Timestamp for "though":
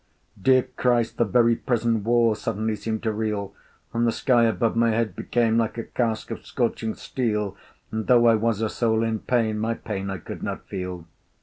8.07-8.25